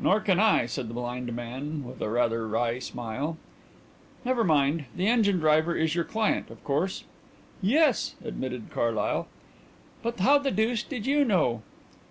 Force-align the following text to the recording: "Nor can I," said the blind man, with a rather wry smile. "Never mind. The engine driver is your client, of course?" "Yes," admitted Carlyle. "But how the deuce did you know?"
"Nor 0.00 0.20
can 0.20 0.40
I," 0.40 0.64
said 0.64 0.88
the 0.88 0.94
blind 0.94 1.36
man, 1.36 1.84
with 1.84 2.00
a 2.00 2.08
rather 2.08 2.48
wry 2.48 2.78
smile. 2.78 3.36
"Never 4.24 4.42
mind. 4.42 4.86
The 4.96 5.06
engine 5.06 5.40
driver 5.40 5.76
is 5.76 5.94
your 5.94 6.04
client, 6.04 6.48
of 6.48 6.64
course?" 6.64 7.04
"Yes," 7.60 8.14
admitted 8.24 8.70
Carlyle. 8.70 9.28
"But 10.02 10.20
how 10.20 10.38
the 10.38 10.50
deuce 10.50 10.82
did 10.82 11.04
you 11.04 11.22
know?" 11.22 11.60